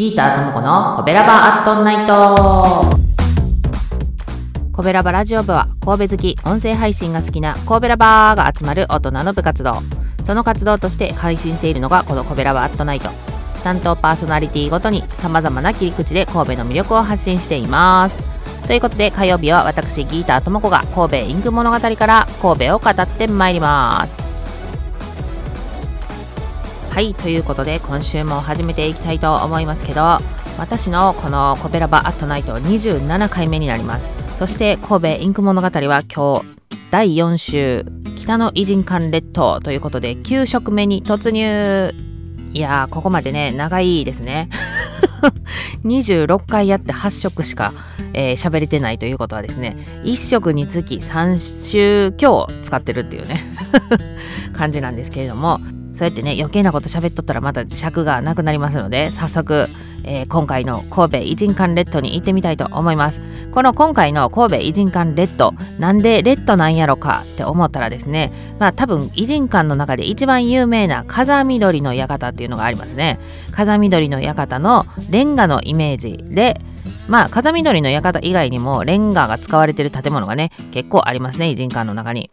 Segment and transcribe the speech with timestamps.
[0.00, 2.90] ギターともこのコベラバアットナイト。
[4.72, 9.74] コベラバラジオ部は神戸好き音声配信が好きな神戸ラバーが集まる大人の部活動。
[10.24, 13.10] その活動として配信しているのがこのコベラバアットナイト。
[13.62, 18.22] 担当パーソナリティごとに様々な切り口で神戸の魅力を発信しています。
[18.66, 24.19] ということで火曜日は私ギーターともこが神戸インク物語から神戸を語ってまいります。
[27.00, 30.02] はいということで今週も始めていきたいと思いますけど
[30.58, 34.10] 私のこのコベラバアットナイト27回目になります。
[34.36, 36.46] そして神戸インク物語は今日
[36.90, 37.86] 第4週
[38.18, 41.94] 北の偉人館列島ということで9食目に突入。
[42.52, 44.50] いやーここまでね長いですね。
[45.86, 47.72] 26回やって8食しか
[48.12, 53.42] 喋、えー、れてないということはですね1食につき3週今日使ってるっていうね
[54.52, 55.60] 感じなんですけれども
[55.94, 59.68] そうやってね余計なこと喋っとったらまた尺がなくなりますので早速、
[60.04, 63.20] えー、今回の神戸偉人館レッドに行ってみたいと思います。
[63.50, 73.18] この今回の神戸偉人館レッドなんでレッドなんやろかって思ったらですねまあ多分偉人館の中で一番有名な風見鶏の館っていうのがありますね。
[73.50, 76.60] 風見鶏の館のレンガのイメージで
[77.08, 82.30] まあ風見鶏の館以外にもレンガが使われてる建物がね結構ありますね偉人館の中に。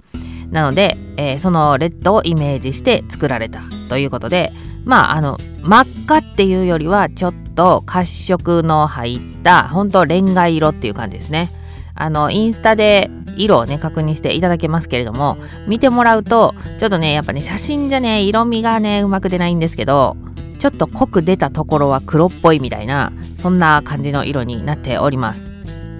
[0.51, 4.53] なので、えー、そのレッドをイメージして作られたということで
[4.85, 11.51] まああの真っ赤っていうよりはちょっと褐色の入った本当レンガ色っていう感じですね。
[11.99, 20.15] あのインスタで色をね確認していただけますけれども見てもらうとちょっとねやっぱね写真じゃね色味がねうまく出ないんですけど
[20.59, 25.51] ちょっと濃く出たところは黒っぽいみたいなそんな感じの色になっております。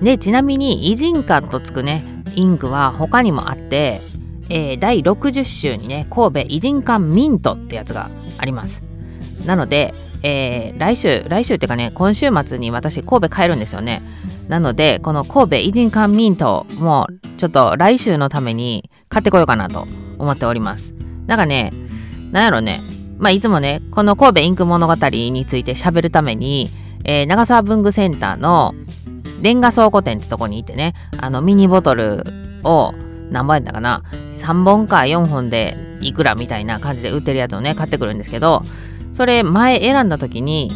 [0.02, 2.04] でちなみに偉人館とつくね
[2.36, 4.00] インクは他にもあって
[4.50, 8.82] えー、第60週にね神戸偉人館ミントってやつがあります。
[9.46, 14.02] なので、えー、来週来週っていうかね今週末に私神戸帰るんですよね。
[14.48, 17.08] なのでこの神戸偉人館ミントも
[17.38, 20.94] ちょっと来週のために買ってこようかなと思っております。
[21.26, 21.74] なんかね
[22.32, 22.82] なんやろね。
[23.18, 26.70] まあいつもねこの神戸インク物語について喋るために、
[27.04, 28.74] えー、長沢文具センターの
[29.42, 32.24] レンガ倉庫店ってとこにいてねあのミニボトル
[32.64, 32.94] を
[33.32, 34.04] 何本やったかな
[34.36, 38.64] ？3本か4本でいくらみたいな感じで売ってるやつをね買ってくるんですけど
[39.14, 40.72] それ前選んだ時に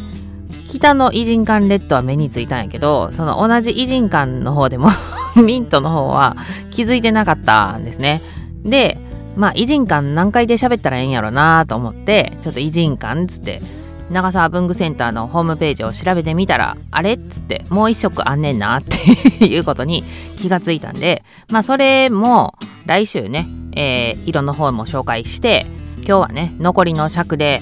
[0.68, 4.90] 北の偉人館レッドは目についたんやけどその同じ偉人館の方でも
[5.36, 6.38] ミントの方は
[6.72, 8.22] 気づいてなかったんですね。
[8.64, 8.98] で
[9.36, 13.62] まあ偉人館何回で喋ったらええんやろなと思ってちょっと偉人館っつって
[14.10, 20.04] 長沢文具センターのホームページを調べてみたらあれっつってもう一色あんねんなっていうことに
[20.42, 25.66] 気がついたんでまあそれも来週ね、えー、色の方も紹介して
[25.98, 27.62] 今日はね残りの尺で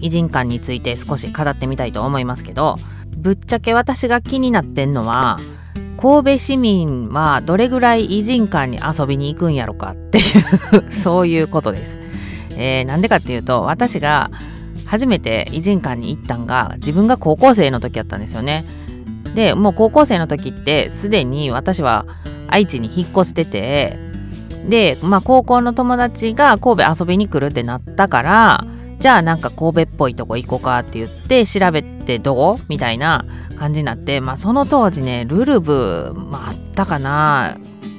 [0.00, 2.76] 偉人館について少し語ってみたいと思いますけど
[3.16, 5.38] ぶっちゃけ私が気になってんのは
[5.96, 11.98] 神戸市民はどれぐらい偉人館に遊びに行くんやろかっていう そういうことです。
[12.56, 14.30] えー、なんでかっていうと私が
[14.86, 18.64] 初めて偉人館に行ったんが自分が高校生の時やったんですよね。
[19.38, 22.06] でもう高校生の時ってすでに私は
[22.48, 23.96] 愛知に引っ越してて
[24.68, 28.66] で、まあ、高校の友達が神戸遊びに来るってなったから
[28.98, 33.26] じゃあなんか神戸っぽいとこ行こうかって言って調べてどうみたいな
[33.56, 37.56] 感じになって、まあ、その当時ねルルブ、まあ、ったかな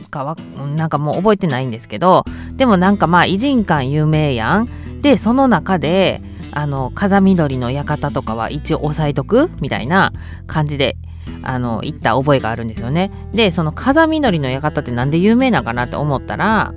[0.10, 0.36] かわ
[0.76, 2.26] なんかもう覚えてないんですけど
[2.58, 5.02] でもなんかまあ偉人館有名やん。
[5.02, 6.22] でその中で
[6.52, 10.12] あの風見鶏の館とかは一応押さえとくみたいな
[10.46, 10.98] 感じで
[11.42, 13.12] あの行った覚えがあるんですよね。
[13.34, 16.74] でその風見鶏の館って何で有名なのかなって思ったら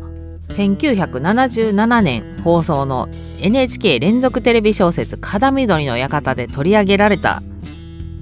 [0.48, 3.08] 1977年放送の
[3.40, 7.42] NHK 連続テレビ小説「風見鶏の館」で取り上げられた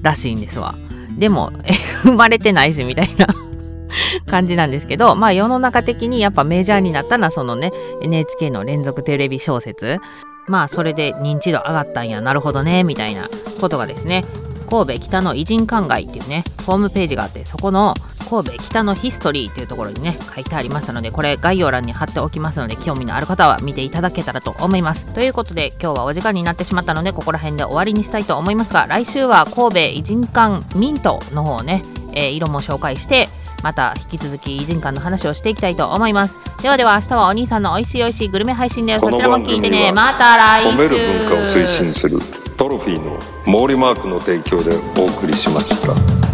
[0.03, 0.75] らしいんですわ。
[1.19, 1.53] でも
[2.03, 3.27] 生まれてないしみたいな
[4.27, 7.73] 感じなんですけどまあ世の中的にやっぱメジャーになったのはそのね
[8.03, 9.99] NHK の連続テレビ小説
[10.47, 13.29] まあそれで認知度上がったんやなるほどねみたいな
[13.61, 14.25] ことがですね
[14.71, 17.95] 神戸北の偉人館街っていうねホームページがあってそこの
[18.31, 25.05] 神戸北のヒストリーっていうところにね書いてありましたのでこれ概要欄に貼っておきますので興味のある方は見ていただけたらと思います。
[25.07, 31.83] ということで今日はお時間になってしまったのでここら辺で終わりにしたいと思いますが来週は神戸偉人館ミントの方ね、
[32.13, 33.29] えー、色も紹介して
[33.65, 36.37] また引き続き偉人館の話をしていきたいと思います。
[36.63, 39.93] ではでは明日はお兄さんの美味しい美味しいグルメ配信でそちらも聞いてね。
[39.93, 46.30] また来週トロフィーの毛利マークの提供でお送りしました。